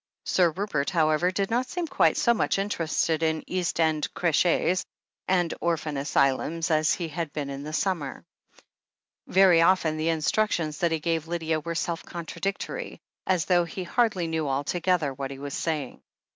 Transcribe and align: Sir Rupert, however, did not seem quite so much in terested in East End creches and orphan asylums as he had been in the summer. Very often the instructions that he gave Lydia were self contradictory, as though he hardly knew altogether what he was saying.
Sir 0.25 0.49
Rupert, 0.49 0.89
however, 0.89 1.29
did 1.29 1.51
not 1.51 1.67
seem 1.69 1.85
quite 1.85 2.17
so 2.17 2.33
much 2.33 2.57
in 2.57 2.69
terested 2.69 3.21
in 3.21 3.43
East 3.45 3.79
End 3.79 4.11
creches 4.15 4.83
and 5.27 5.53
orphan 5.61 5.95
asylums 5.95 6.71
as 6.71 6.93
he 6.95 7.07
had 7.07 7.31
been 7.33 7.51
in 7.51 7.61
the 7.61 7.71
summer. 7.71 8.25
Very 9.27 9.61
often 9.61 9.97
the 9.97 10.09
instructions 10.09 10.79
that 10.79 10.91
he 10.91 10.99
gave 10.99 11.27
Lydia 11.27 11.59
were 11.59 11.75
self 11.75 12.01
contradictory, 12.03 12.99
as 13.27 13.45
though 13.45 13.63
he 13.65 13.83
hardly 13.83 14.25
knew 14.25 14.49
altogether 14.49 15.13
what 15.13 15.29
he 15.29 15.37
was 15.37 15.53
saying. 15.53 16.01